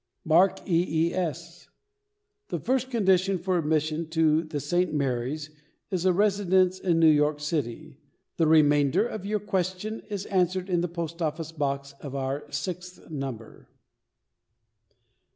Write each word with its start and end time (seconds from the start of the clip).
MARK 0.25 0.67
E. 0.67 1.09
E. 1.09 1.13
S. 1.13 1.69
The 2.47 2.57
first 2.57 2.89
condition 2.89 3.37
for 3.37 3.59
admission 3.59 4.09
to 4.09 4.43
the 4.43 4.59
St. 4.59 4.91
Mary's 4.91 5.51
is 5.91 6.05
a 6.05 6.11
residence 6.11 6.79
in 6.79 6.97
New 6.99 7.05
York 7.07 7.39
city. 7.39 7.97
The 8.37 8.47
remainder 8.47 9.05
of 9.05 9.27
your 9.27 9.39
question 9.39 10.01
is 10.09 10.25
answered 10.25 10.71
in 10.71 10.81
the 10.81 10.87
Post 10.87 11.21
office 11.21 11.51
Box 11.51 11.93
of 12.01 12.15
our 12.15 12.45
sixth 12.51 13.11
number. 13.11 13.69